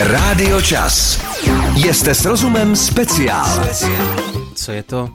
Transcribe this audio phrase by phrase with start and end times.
[0.00, 1.20] Rádio Čas.
[1.92, 3.66] Jste s rozumem speciál.
[4.54, 5.10] Co je to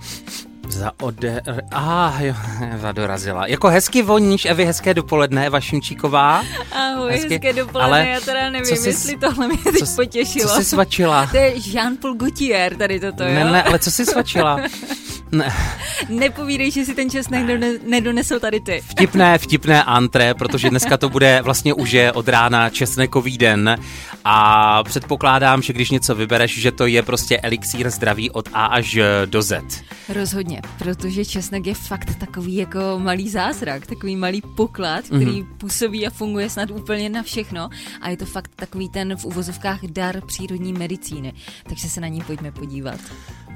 [0.68, 1.42] za ode...
[1.72, 2.34] Ah, jo,
[2.74, 3.48] Eva dorazila.
[3.48, 6.44] Jako hezky voníš, Evi, hezké dopoledne, Eva Šimčíková.
[6.72, 10.50] Ahoj, hezky, hezké dopoledne, ale já teda nevím, jsi, jestli tohle mě teď co, potěšilo.
[10.50, 11.28] Co jsi svačila?
[11.28, 13.34] To je Jean-Paul Gaultier, tady toto, jo?
[13.34, 14.60] Ne, ne, ale co jsi svačila?
[15.34, 15.54] Ne.
[16.10, 17.46] Nepovídej, že si ten česnek
[17.88, 18.82] nedonesl tady ty.
[18.82, 23.78] Vtipné, vtipné antré, protože dneska to bude vlastně už je od rána česnekový den
[24.26, 29.00] a předpokládám, že když něco vybereš, že to je prostě elixír zdraví od A až
[29.26, 29.84] do Z.
[30.10, 35.58] Rozhodně, protože česnek je fakt takový jako malý zázrak, takový malý poklad, který mm-hmm.
[35.58, 37.70] působí a funguje snad úplně na všechno
[38.02, 42.22] a je to fakt takový ten v uvozovkách dar přírodní medicíny, takže se na ní
[42.22, 43.00] pojďme podívat.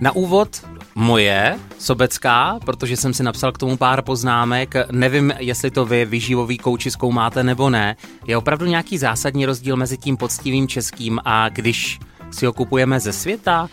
[0.01, 0.65] Na úvod
[0.95, 4.75] moje sobecká, protože jsem si napsal k tomu pár poznámek.
[4.91, 7.95] Nevím, jestli to vy vyživový kouči zkoumáte nebo ne.
[8.27, 11.99] Je opravdu nějaký zásadní rozdíl mezi tím poctivým českým a když
[12.31, 13.70] si ho kupujeme ze světa.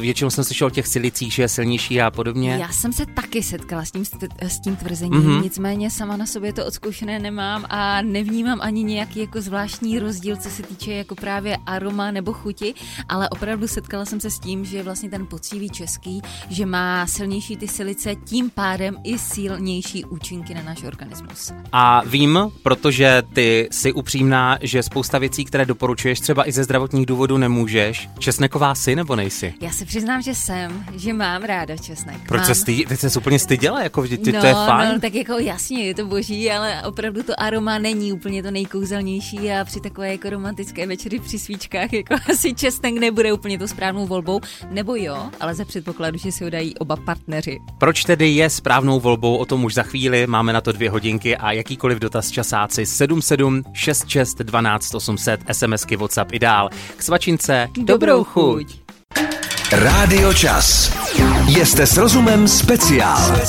[0.00, 2.56] Většinou jsem slyšel o těch silicích, že je silnější a podobně.
[2.60, 4.04] Já jsem se taky setkala s tím,
[4.40, 5.42] s tím tvrzením, mm-hmm.
[5.42, 10.50] nicméně sama na sobě to odzkoušené nemám a nevnímám ani nějaký jako zvláštní rozdíl, co
[10.50, 12.74] se týče jako právě aroma nebo chuti,
[13.08, 17.56] ale opravdu setkala jsem se s tím, že vlastně ten poctivý český, že má silnější
[17.56, 21.52] ty silice, tím pádem i silnější účinky na náš organismus.
[21.72, 27.06] A vím, protože ty jsi upřímná, že spousta věcí, které doporučuješ, třeba i ze zdravotních
[27.06, 28.08] důvodů nemůžeš, seš?
[28.18, 29.54] Česneková jsi nebo nejsi?
[29.60, 32.16] Já se přiznám, že jsem, že mám ráda česnek.
[32.28, 32.46] Proč mám...
[32.46, 34.88] se stý, teď se úplně styděla, jako vždyť no, to je fajn.
[34.92, 39.52] No, tak jako jasně, je to boží, ale opravdu to aroma není úplně to nejkouzelnější
[39.52, 44.06] a při takové jako romantické večery při svíčkách jako asi česnek nebude úplně to správnou
[44.06, 47.58] volbou, nebo jo, ale za předpokladu, že si ho dají oba partneři.
[47.78, 51.36] Proč tedy je správnou volbou, o tom už za chvíli, máme na to dvě hodinky
[51.36, 56.68] a jakýkoliv dotaz časáci 77 66 12 800 SMSky WhatsApp i dál.
[56.96, 58.66] K svačince Dobrou chuť.
[59.72, 60.90] Rádio Čas.
[61.46, 63.40] Jste s rozumem speciál.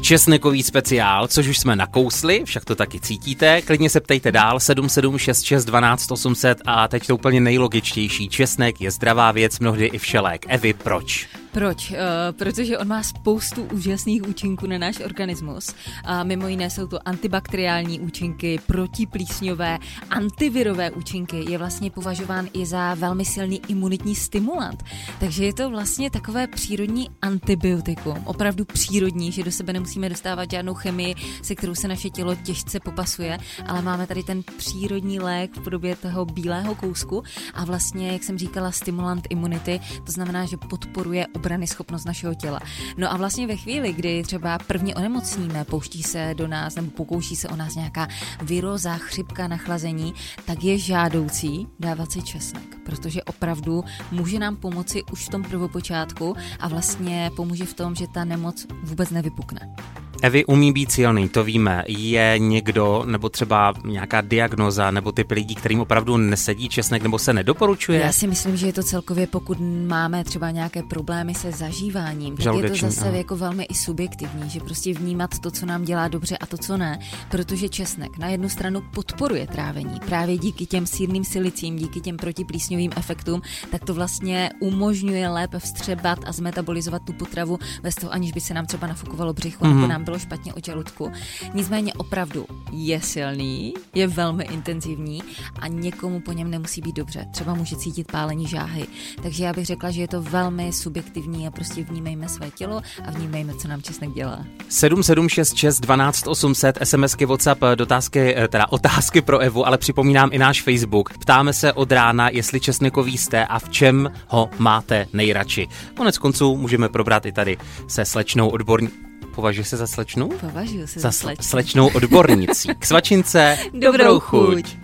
[0.00, 3.62] Česnekový speciál, což už jsme nakousli, však to taky cítíte.
[3.62, 8.28] Klidně se ptejte dál, 7766 12 800 a teď to úplně nejlogičtější.
[8.28, 10.46] Česnek je zdravá věc, mnohdy i všelék.
[10.48, 11.28] Evi, proč?
[11.58, 11.90] Proč?
[11.90, 11.96] Uh,
[12.38, 15.74] protože on má spoustu úžasných účinků na náš organismus.
[16.04, 19.78] A mimo jiné jsou to antibakteriální účinky, protiplísňové,
[20.10, 21.44] antivirové účinky.
[21.50, 24.82] Je vlastně považován i za velmi silný imunitní stimulant.
[25.20, 30.74] Takže je to vlastně takové přírodní antibiotikum, opravdu přírodní, že do sebe nemusíme dostávat žádnou
[30.74, 35.64] chemii, se kterou se naše tělo těžce popasuje, ale máme tady ten přírodní lék v
[35.64, 37.22] podobě toho bílého kousku
[37.54, 42.60] a vlastně, jak jsem říkala, stimulant imunity, to znamená, že podporuje obrany schopnost našeho těla.
[42.96, 47.36] No a vlastně ve chvíli, kdy třeba prvně onemocníme, pouští se do nás nebo pokouší
[47.36, 48.08] se o nás nějaká
[48.42, 50.14] viroza, chřipka, nachlazení,
[50.44, 56.36] tak je žádoucí dávat si česnek, protože opravdu může nám pomoci už v tom prvopočátku
[56.60, 59.74] a vlastně pomůže v tom, že ta nemoc vůbec nevypukne.
[60.22, 61.84] Evy umí být silný, to víme.
[61.86, 67.32] Je někdo, nebo třeba nějaká diagnoza, nebo typ lidí, kterým opravdu nesedí česnek, nebo se
[67.32, 68.00] nedoporučuje?
[68.00, 72.54] Já si myslím, že je to celkově, pokud máme třeba nějaké problémy se zažíváním, tak
[72.54, 76.36] je to zase jako velmi i subjektivní, že prostě vnímat to, co nám dělá dobře
[76.38, 76.98] a to, co ne,
[77.30, 82.90] protože česnek na jednu stranu podporuje trávení, právě díky těm sírným silicím, díky těm protiplísňovým
[82.96, 88.40] efektům, tak to vlastně umožňuje lépe vstřebat a zmetabolizovat tu potravu bez toho, aniž by
[88.40, 89.74] se nám třeba nafukovalo břicho mm-hmm.
[89.74, 91.12] nebo nám bylo špatně o žaludku.
[91.54, 95.22] Nicméně opravdu je silný, je velmi intenzivní
[95.60, 97.26] a někomu po něm nemusí být dobře.
[97.32, 98.86] Třeba může cítit pálení žáhy.
[99.22, 103.10] Takže já bych řekla, že je to velmi subjektivní a prostě vnímejme své tělo a
[103.10, 104.44] vnímejme, co nám česnek dělá.
[104.68, 110.62] 7766 12 800 SMSky WhatsApp dotázky, eh, teda otázky pro Evu, ale připomínám i náš
[110.62, 111.18] Facebook.
[111.18, 115.68] Ptáme se od rána, jestli česnekový jste a v čem ho máte nejradši.
[115.96, 117.56] Konec konců můžeme probrat i tady
[117.88, 119.07] se slečnou odborní
[119.38, 120.28] Považuje se za slečnu?
[120.40, 121.44] Považuji se za, za slečnu.
[121.44, 122.68] slečnou odbornicí.
[122.78, 124.76] K svačince dobrou chuť.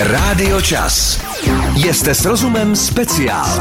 [0.00, 1.20] Rádio Čas.
[1.76, 3.60] Jste s rozumem speciál.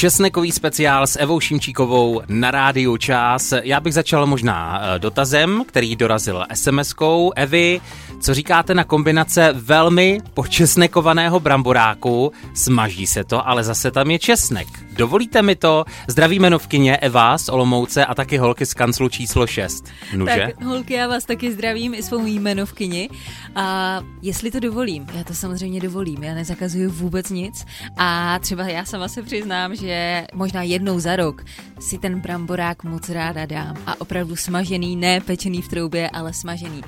[0.00, 3.54] Česnekový speciál s Evou Šimčíkovou na rádiu Čas.
[3.62, 7.32] Já bych začal možná eh, dotazem, který dorazil SMS-kou.
[7.36, 7.80] Evy,
[8.20, 12.32] co říkáte na kombinace velmi počesnekovaného bramboráku?
[12.54, 14.68] Smaží se to, ale zase tam je česnek.
[14.92, 15.84] Dovolíte mi to?
[16.08, 19.84] Zdraví jmenovkyně Eva z Olomouce a taky holky z kanclu číslo 6.
[20.16, 20.52] Nuže?
[20.56, 23.08] Tak holky, já vás taky zdravím i svou jmenovkyni.
[23.54, 27.66] A jestli to dovolím, já to samozřejmě dovolím, já nezakazuju vůbec nic.
[27.96, 29.89] A třeba já sama se přiznám, že
[30.34, 31.44] možná jednou za rok
[31.80, 33.76] si ten bramborák moc ráda dám.
[33.86, 36.82] A opravdu smažený, ne pečený v troubě, ale smažený.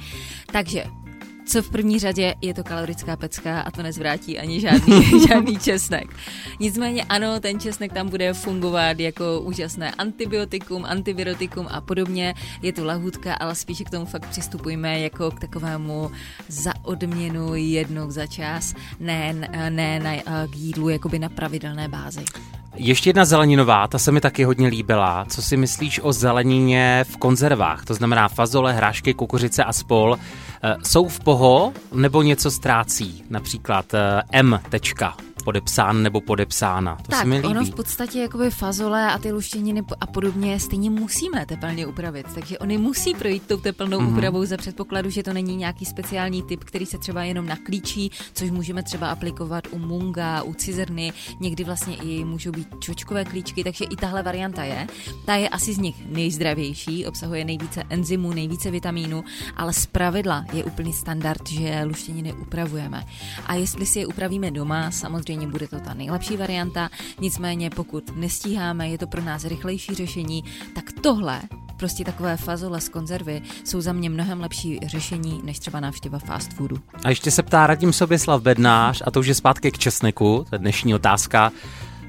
[0.53, 0.85] Takže
[1.47, 6.17] co v první řadě je to kalorická pecka a to nezvrátí ani žádný, žádný česnek.
[6.61, 12.35] Nicméně ano, ten česnek tam bude fungovat jako úžasné antibiotikum, antivirotikum a podobně.
[12.63, 16.11] Je to lahůdka, ale spíše k tomu fakt přistupujeme jako k takovému
[16.49, 19.35] za odměnu jednou za čas, ne,
[19.71, 22.25] ne na, k jídlu jakoby na pravidelné bázi.
[22.75, 25.25] Ještě jedna zeleninová, ta se mi taky hodně líbila.
[25.29, 27.85] Co si myslíš o zelenině v konzervách?
[27.85, 30.19] To znamená fazole, hrášky, kukuřice a spol.
[30.63, 33.25] Eh, jsou v poho nebo něco ztrácí?
[33.31, 34.61] Například eh, M.
[34.69, 36.97] Tečka podepsán nebo podepsána.
[36.97, 37.49] To tak, se mi líbí.
[37.49, 42.59] ono v podstatě jakoby fazole a ty luštěniny a podobně stejně musíme tepelně upravit, takže
[42.59, 44.13] oni musí projít tou tepelnou mm-hmm.
[44.13, 48.51] úpravou za předpokladu, že to není nějaký speciální typ, který se třeba jenom naklíčí, což
[48.51, 53.85] můžeme třeba aplikovat u munga, u cizrny, někdy vlastně i můžou být čočkové klíčky, takže
[53.85, 54.87] i tahle varianta je.
[55.25, 59.25] Ta je asi z nich nejzdravější, obsahuje nejvíce enzymů, nejvíce vitamínů,
[59.57, 63.05] ale z pravidla je úplný standard, že luštěniny upravujeme.
[63.47, 66.91] A jestli si je upravíme doma, samozřejmě samozřejmě bude to ta nejlepší varianta,
[67.21, 70.45] nicméně pokud nestíháme, je to pro nás rychlejší řešení,
[70.75, 71.43] tak tohle
[71.77, 76.53] prostě takové fazole z konzervy jsou za mě mnohem lepší řešení než třeba návštěva fast
[76.53, 76.79] foodu.
[77.05, 80.55] A ještě se ptá Radim Soběslav Bednář, a to už je zpátky k česneku, to
[80.55, 81.53] je dnešní otázka.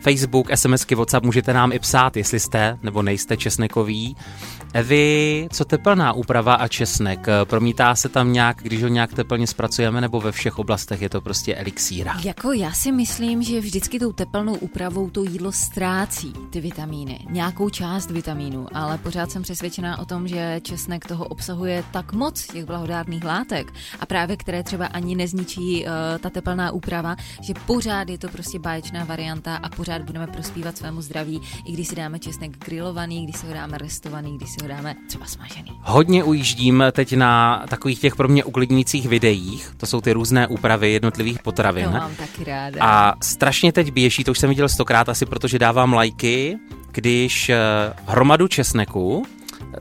[0.04, 4.16] Facebook, SMSky, WhatsApp můžete nám i psát, jestli jste nebo nejste česnekový.
[4.74, 7.28] Evi, co teplná úprava a česnek?
[7.44, 11.22] Promítá se tam nějak, když ho nějak teplně zpracujeme, nebo ve všech oblastech je to
[11.22, 12.20] prostě elixíra?
[12.24, 17.70] Jako já si myslím, že vždycky tou teplnou úpravou to jídlo ztrácí ty vitamíny, nějakou
[17.70, 22.66] část vitamínu, ale pořád jsem přesvědčená o tom, že česnek toho obsahuje tak moc těch
[22.66, 28.18] blahodárných látek a právě které třeba ani nezničí uh, ta teplná úprava, že pořád je
[28.18, 32.66] to prostě báječná varianta a pořád budeme prospívat svému zdraví, i když si dáme česnek
[32.66, 35.72] grilovaný, když si ho dáme restovaný, když si ho dáme třeba smažený.
[35.82, 39.72] Hodně ujíždím teď na takových těch pro mě uklidnících videích.
[39.78, 41.86] To jsou ty různé úpravy jednotlivých potravin.
[41.86, 42.78] To mám taky ráda.
[42.82, 46.58] A strašně teď běží, to už jsem viděl stokrát asi, protože dávám lajky,
[46.92, 47.58] když eh,
[48.06, 49.26] hromadu česneku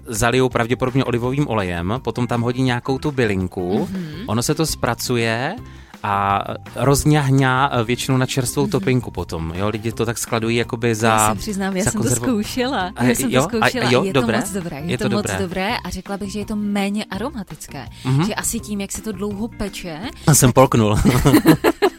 [0.06, 4.24] zalijou pravděpodobně olivovým olejem, potom tam hodí nějakou tu bylinku, mm-hmm.
[4.26, 5.56] ono se to zpracuje
[6.02, 6.44] a
[6.74, 8.70] rozňahňá většinou na čerstvou mm-hmm.
[8.70, 9.52] topinku potom.
[9.56, 11.08] Jo, lidi to tak skladují jakoby za...
[11.08, 12.26] Já se přiznám, já jsem konzervu...
[12.26, 12.92] to zkoušela.
[13.00, 13.42] Já jsem jo?
[13.42, 13.86] to zkoušela.
[13.86, 14.38] A, jo, je dobré?
[14.38, 14.76] to moc dobré.
[14.76, 15.38] Je, je to, to moc dobré.
[15.38, 17.88] dobré a řekla bych, že je to méně aromatické.
[18.04, 18.26] Mm-hmm.
[18.26, 20.00] Že asi tím, jak se to dlouho peče...
[20.26, 20.54] A jsem tak...
[20.54, 20.98] polknul.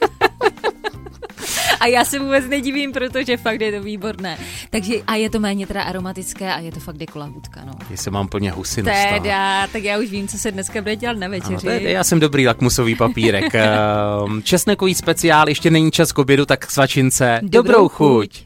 [1.83, 4.38] A já se vůbec nedivím, protože fakt je to výborné.
[4.69, 7.74] Takže a je to méně teda aromatické a je to fakt jako lahůdka, no.
[7.89, 11.27] Jestli mám plně husinu Teda, tak já už vím, co se dneska bude dělat na
[11.27, 11.68] večeři.
[11.68, 13.56] Ano, já jsem dobrý lakmusový papírek.
[13.63, 17.39] Ehm, česnekový speciál, ještě není čas k obědu, tak svačince.
[17.41, 18.44] Dobrou, Dobrou chuť.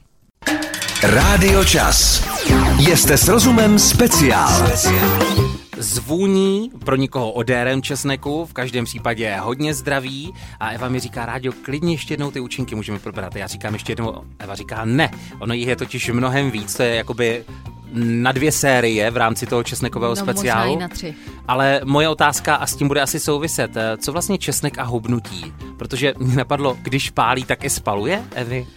[1.04, 2.24] Rádio Čas.
[2.80, 4.68] Jste s rozumem speciál.
[4.68, 5.47] speciál
[5.78, 11.26] zvůní pro nikoho odérem česneku, v každém případě je hodně zdravý a Eva mi říká,
[11.26, 13.36] Rádio, klidně ještě jednou ty účinky můžeme probrat.
[13.36, 15.10] Já říkám ještě jednou, Eva říká ne,
[15.40, 17.44] ono jich je totiž mnohem víc, to je jakoby
[17.94, 20.72] na dvě série v rámci toho česnekového no, speciálu.
[20.72, 21.16] Možná i na tři.
[21.48, 25.54] Ale moje otázka, a s tím bude asi souviset, co vlastně česnek a hubnutí?
[25.78, 28.68] Protože mě napadlo, když pálí, tak i spaluje, Evi?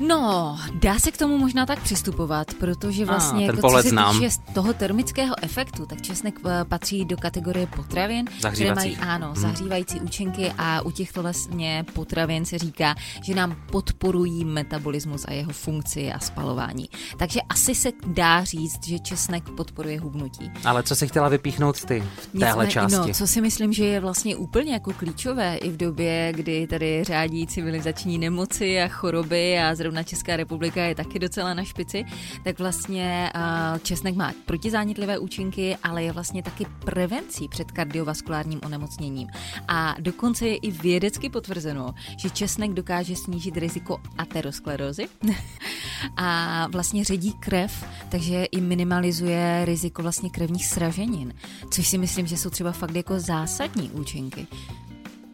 [0.00, 4.20] No, dá se k tomu možná tak přistupovat, protože vlastně, ah, jako, co se znám.
[4.20, 9.36] týče toho termického efektu, tak česnek eh, patří do kategorie potravin, které mají ano, hmm.
[9.36, 15.52] zahřívající účinky a u těchto vlastně potravin se říká, že nám podporují metabolismus a jeho
[15.52, 16.88] funkci a spalování.
[17.18, 20.50] Takže asi se dá říct, že česnek podporuje hubnutí.
[20.64, 23.08] Ale co se chtěla vypíchnout ty v téhle Nicmé, části?
[23.08, 27.04] No, co si myslím, že je vlastně úplně jako klíčové i v době, kdy tady
[27.04, 32.04] řádí civilizační nemoci a choroby a zrovna zrovna Česká republika je taky docela na špici,
[32.44, 33.30] tak vlastně
[33.82, 39.28] česnek má protizánětlivé účinky, ale je vlastně taky prevencí před kardiovaskulárním onemocněním.
[39.68, 45.08] A dokonce je i vědecky potvrzeno, že česnek dokáže snížit riziko aterosklerózy
[46.16, 51.34] a vlastně ředí krev, takže i minimalizuje riziko vlastně krevních sraženin,
[51.70, 54.46] což si myslím, že jsou třeba fakt jako zásadní účinky.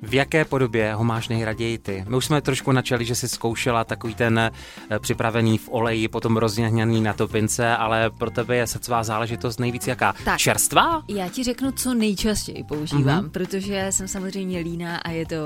[0.03, 2.05] V jaké podobě ho máš nejraději ty?
[2.09, 4.51] My už jsme trošku načali, že jsi zkoušela takový ten eh,
[4.99, 10.15] připravený v oleji, potom rozněhněný na topince, ale pro tebe je srdcová záležitost nejvíc jaká?
[10.25, 11.03] Tak, Čerstvá?
[11.09, 13.31] Já ti řeknu, co nejčastěji používám, mm-hmm.
[13.31, 15.37] protože jsem samozřejmě líná a je to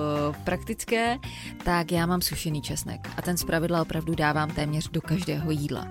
[0.45, 1.19] praktické,
[1.65, 5.89] tak já mám sušený česnek a ten zpravidla opravdu dávám téměř do každého jídla.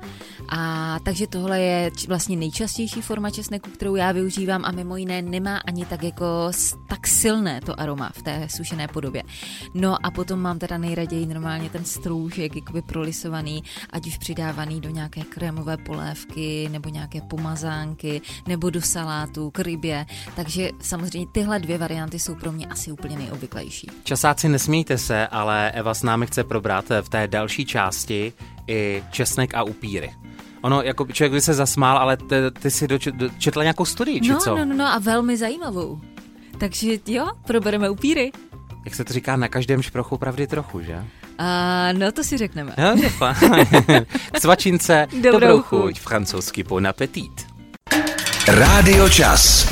[0.50, 5.58] A takže tohle je vlastně nejčastější forma česneku, kterou já využívám a mimo jiné nemá
[5.58, 6.52] ani tak jako
[6.90, 9.24] tak silné to aroma v té té sušené podobě.
[9.74, 14.90] No a potom mám teda nejraději normálně ten stroužek, jakoby prolisovaný, ať už přidávaný do
[14.90, 20.06] nějaké krémové polévky, nebo nějaké pomazánky, nebo do salátu, k rybě.
[20.36, 23.88] Takže samozřejmě tyhle dvě varianty jsou pro mě asi úplně nejobvyklejší.
[24.04, 28.34] Časáci, nesmějte se, ale Eva s námi chce probrat v té další části
[28.68, 30.12] i česnek a upíry.
[30.62, 34.32] Ono, jako člověk by se zasmál, ale ty, ty si doč, dočetla nějakou studii, či
[34.32, 34.56] no, co?
[34.58, 36.02] No, no, no a velmi zajímavou.
[36.60, 38.32] Takže jo, probereme upíry.
[38.86, 41.04] Jak se to říká, na každém šprochu pravdy trochu, že?
[41.38, 42.74] A no to si řekneme.
[42.78, 42.96] No,
[44.40, 45.80] Svačince, dobrou, dobrou chuť.
[45.82, 47.48] chuť, francouzsky bon appetit.
[48.48, 49.70] Rádio Čas.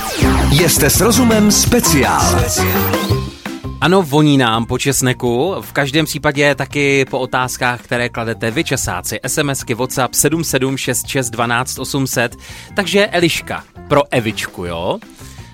[0.52, 2.44] Jste s rozumem speciál.
[3.82, 9.20] Ano, voní nám po česneku, v každém případě taky po otázkách, které kladete vy časáci.
[9.28, 12.36] SMSky WhatsApp 7766 800.
[12.76, 15.00] Takže Eliška, pro Evičku, jo?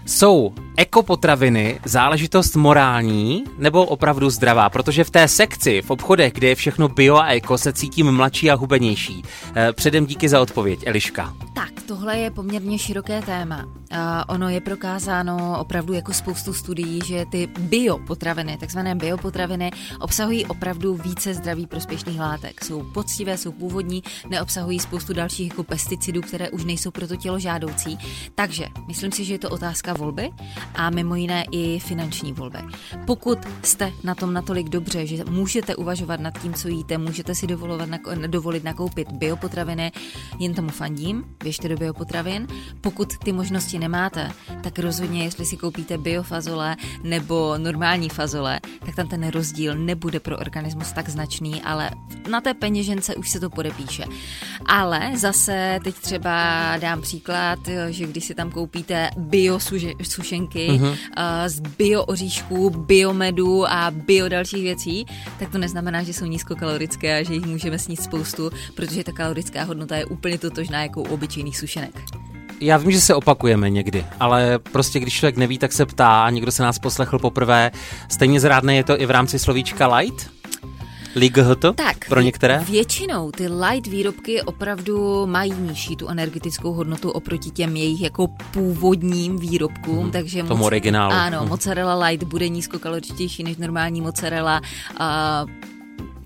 [0.05, 4.69] Jsou ekopotraviny záležitost morální nebo opravdu zdravá?
[4.69, 8.51] Protože v té sekci, v obchodech, kde je všechno bio a eko, se cítím mladší
[8.51, 9.23] a hubenější.
[9.55, 11.33] Eh, předem díky za odpověď, Eliška.
[11.55, 13.65] Tak, tohle je poměrně široké téma.
[13.65, 20.95] Uh, ono je prokázáno opravdu jako spoustu studií, že ty biopotraviny, takzvané biopotraviny, obsahují opravdu
[20.95, 22.63] více zdraví prospěšných látek.
[22.63, 27.39] Jsou poctivé, jsou původní, neobsahují spoustu dalších jako pesticidů, které už nejsou pro to tělo
[27.39, 27.97] žádoucí.
[28.35, 30.29] Takže myslím si, že je to otázka volby
[30.75, 32.59] a mimo jiné i finanční volby.
[33.05, 37.47] Pokud jste na tom natolik dobře, že můžete uvažovat nad tím, co jíte, můžete si
[37.47, 37.89] dovolovat,
[38.27, 39.91] dovolit nakoupit biopotraviny,
[40.39, 42.47] jen tomu fandím, běžte do biopotravin.
[42.81, 49.07] Pokud ty možnosti nemáte, tak rozhodně, jestli si koupíte biofazole nebo normální fazole, tak tam
[49.07, 51.91] ten rozdíl nebude pro organismus tak značný, ale
[52.29, 54.05] na té peněžence už se to podepíše.
[54.65, 59.59] Ale zase teď třeba dám příklad, že když si tam koupíte bio
[60.03, 60.89] sušenky mm-hmm.
[60.89, 60.95] uh,
[61.47, 65.05] z bio oříšků, biomedu a bio dalších věcí,
[65.39, 69.63] tak to neznamená, že jsou nízkokalorické a že jich můžeme snít spoustu, protože ta kalorická
[69.63, 72.03] hodnota je úplně totožná jako u obyčejných sušenek.
[72.59, 76.29] Já vím, že se opakujeme někdy, ale prostě když člověk neví, tak se ptá a
[76.29, 77.71] někdo se nás poslechl poprvé.
[78.09, 80.29] Stejně zrádné je to i v rámci slovíčka light?
[81.15, 82.59] LIGHT tak, pro některé?
[82.59, 89.37] Většinou ty light výrobky opravdu mají nižší tu energetickou hodnotu oproti těm jejich jako původním
[89.37, 91.13] výrobkům, hmm, takže tomu moc, originálu.
[91.13, 91.49] Ano, hmm.
[91.49, 94.61] mozzarella light bude nízkokaloričtější než normální mozzarella.
[94.99, 95.72] Uh,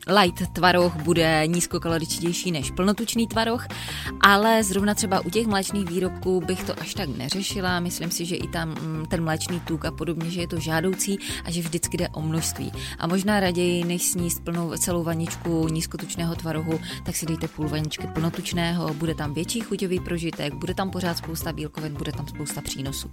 [0.07, 3.67] light tvaroh bude nízkokaloričtější než plnotučný tvaroh,
[4.21, 7.79] ale zrovna třeba u těch mléčných výrobků bych to až tak neřešila.
[7.79, 11.19] Myslím si, že i tam mm, ten mléčný tuk a podobně, že je to žádoucí
[11.45, 12.71] a že vždycky jde o množství.
[12.99, 18.07] A možná raději, než sníst plnou celou vaničku nízkotučného tvarohu, tak si dejte půl vaničky
[18.07, 23.11] plnotučného, bude tam větší chuťový prožitek, bude tam pořád spousta bílkovin, bude tam spousta přínosů.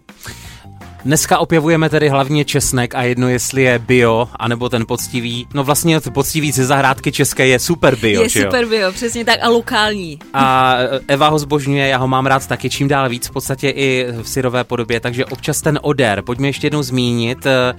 [1.05, 5.47] Dneska objevujeme tedy hlavně česnek a jedno, jestli je bio, anebo ten poctivý.
[5.55, 8.69] No vlastně poctivý ze zahrádky české je super bio, Je super jo?
[8.69, 10.19] bio, přesně tak a lokální.
[10.35, 10.76] A
[11.09, 14.29] Eva ho zbožňuje, já ho mám rád taky čím dál víc, v podstatě i v
[14.29, 17.75] syrové podobě, takže občas ten odér, pojďme ještě jednou zmínit, Eh,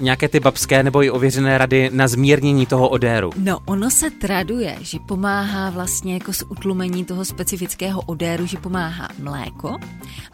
[0.00, 3.30] nějaké ty babské nebo i ověřené rady na zmírnění toho odéru?
[3.36, 9.08] No, ono se traduje, že pomáhá vlastně jako s utlumení toho specifického odéru, že pomáhá
[9.18, 9.76] mléko,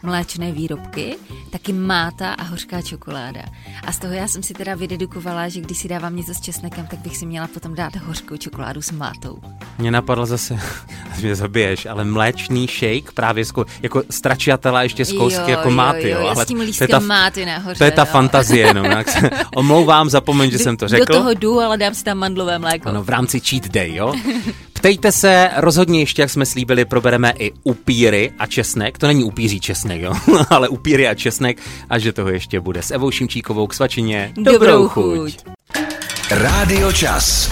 [0.03, 1.15] mléčné výrobky,
[1.49, 3.41] taky máta a hořká čokoláda.
[3.87, 6.87] A z toho já jsem si teda vydedukovala, že když si dávám něco s česnekem,
[6.87, 9.39] tak bych si měla potom dát hořkou čokoládu s mátou.
[9.77, 10.59] Mě napadlo zase,
[11.21, 16.09] mě zabiješ, ale mléčný shake právě zko, jako stračiatela ještě z kousky jo, jako máty,
[16.09, 18.11] jo, jo, ale s tím to je ta, máty nahoře, To je ta no.
[18.11, 18.83] fantazie, no.
[19.55, 21.05] Omlouvám, zapomeň, že jsem to řekl.
[21.05, 22.89] Do toho jdu, ale dám si tam mandlové mléko.
[22.89, 24.13] Ano, v rámci cheat day, jo.
[24.73, 28.97] Ptejte se, rozhodně ještě, jak jsme slíbili, probereme i upíry a česnek.
[28.97, 30.13] To není upíří česnek, jo,
[30.49, 31.57] ale upíry a česnek
[31.89, 32.81] a že toho ještě bude.
[32.81, 34.31] S Evou Šimčíkovou k svačině.
[34.35, 35.17] Dobrou, Dobrou chuť.
[35.17, 35.55] chuť.
[36.31, 37.51] Rádio Čas.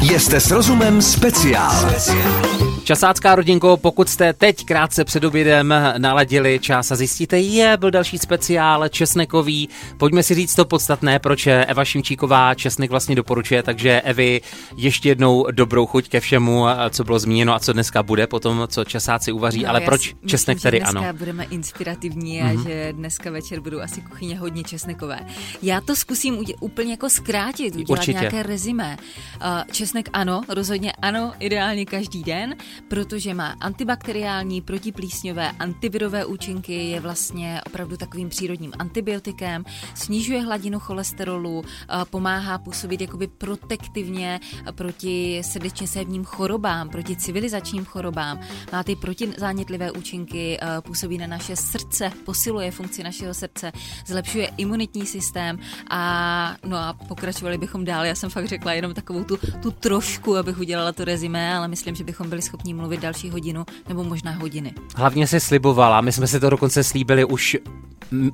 [0.00, 1.90] Jste s rozumem speciál.
[1.90, 2.69] speciál.
[2.90, 8.18] Časácká rodinko, pokud jste teď krátce před obědem naladili čas a zjistíte, je, byl další
[8.18, 14.40] speciál česnekový, pojďme si říct to podstatné, proč Eva Šimčíková česnek vlastně doporučuje, takže Evi,
[14.76, 18.84] ještě jednou dobrou chuť ke všemu, co bylo zmíněno a co dneska bude, potom co
[18.84, 21.00] časáci uvaří, no, ale proč myslím, česnek tedy ano?
[21.00, 22.62] dneska budeme inspirativní a mm-hmm.
[22.62, 25.26] že dneska večer budou asi kuchyně hodně česnekové.
[25.62, 28.18] Já to zkusím udě- úplně jako zkrátit, udělat Určitě.
[28.18, 28.96] nějaké rezime.
[29.36, 32.54] Uh, česnek ano, rozhodně ano, ideálně každý den.
[32.88, 41.64] Protože má antibakteriální, protiplísňové, antivirové účinky, je vlastně opravdu takovým přírodním antibiotikem, snižuje hladinu cholesterolu,
[42.10, 44.40] pomáhá působit jakoby protektivně
[44.72, 48.40] proti srdečně sévním chorobám, proti civilizačním chorobám,
[48.72, 53.72] má ty protizánětlivé účinky, působí na naše srdce, posiluje funkci našeho srdce,
[54.06, 55.58] zlepšuje imunitní systém
[55.90, 58.04] a no a pokračovali bychom dál.
[58.04, 61.94] Já jsem fakt řekla jenom takovou tu, tu trošku, abych udělala to rezimé, ale myslím,
[61.94, 64.72] že bychom byli schopni mluvit další hodinu nebo možná hodiny.
[64.96, 67.56] Hlavně si slibovala, my jsme si to dokonce slíbili už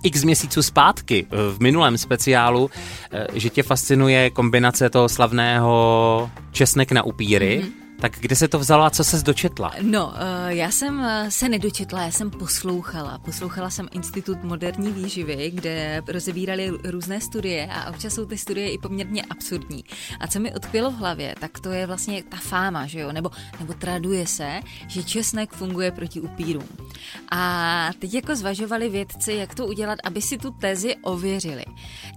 [0.02, 2.70] x měsíců zpátky v minulém speciálu,
[3.12, 7.62] eh, že tě fascinuje kombinace toho slavného česnek na upíry.
[7.64, 9.72] Mm-hmm tak kde se to vzalo a co se dočetla?
[9.82, 13.18] No, eh, já jsem eh, se nedočetla, já jsem poslouchala.
[13.18, 18.78] Poslouchala jsem Institut moderní výživy, kde rozebírali různé studie a občas jsou ty studie i
[18.78, 19.84] poměrně absurdní.
[20.20, 23.12] A co mi odkvělo v hlavě, tak to je vlastně ta fáma, že jo?
[23.12, 26.68] Nebo, nebo traduje se, že česnek funguje proti upírům.
[27.30, 31.64] A teď jako zvažovali vědci, jak to udělat, aby si tu tezi ověřili.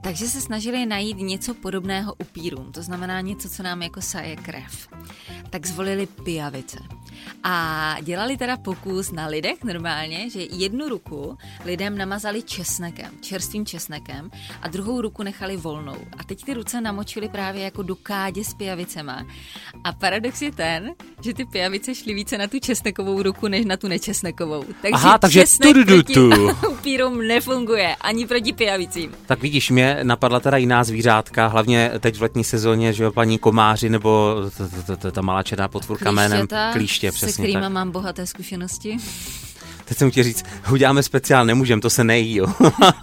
[0.01, 4.87] Takže se snažili najít něco podobného upírům, to znamená něco, co nám jako saje krev.
[5.49, 6.77] Tak zvolili pijavice.
[7.43, 14.31] A dělali teda pokus na lidech normálně, že jednu ruku lidem namazali česnekem, čerstvým česnekem
[14.61, 15.97] a druhou ruku nechali volnou.
[16.17, 19.25] A teď ty ruce namočili právě jako do kádě s pijavicema.
[19.83, 23.77] A paradox je ten, že ty pijavice šly více na tu česnekovou ruku, než na
[23.77, 24.63] tu nečesnekovou.
[24.63, 26.29] Takže Aha, takže česnek tu, tu, tu.
[26.29, 29.11] proti upírům nefunguje, ani proti pijavicím.
[29.25, 33.37] Tak vidíš, mě napadla teda jiná zvířátka, hlavně teď v letní sezóně, že jo, paní
[33.37, 34.35] komáři nebo
[35.11, 37.71] ta malá černá potvůrka jménem klíště, přesně se kterými tak.
[37.71, 38.97] mám bohaté zkušenosti.
[39.89, 42.47] Teď jsem chtěl říct, uděláme speciál, nemůžem, to se nejí, jo.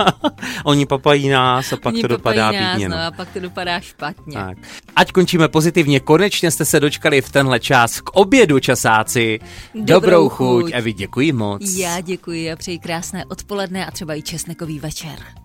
[0.65, 2.89] Oni papají nás a pak Oni to dopadá nás, pěkně.
[2.89, 2.97] No.
[2.97, 4.35] a pak to dopadá špatně.
[4.35, 4.59] Tak.
[4.97, 9.39] Ať končíme pozitivně, konečně jste se dočkali v tenhle čas k obědu časáci.
[9.75, 10.63] Dobrou, Dobrou chuť.
[10.63, 10.73] chuť.
[10.75, 11.63] Evi, děkuji moc.
[11.77, 15.19] Já děkuji a přeji krásné odpoledne a třeba i česnekový večer.